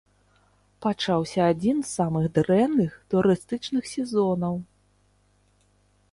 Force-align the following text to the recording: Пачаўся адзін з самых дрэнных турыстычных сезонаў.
Пачаўся 0.83 1.41
адзін 1.51 1.77
з 1.83 1.89
самых 1.99 2.25
дрэнных 2.37 2.95
турыстычных 3.15 3.83
сезонаў. 3.93 4.55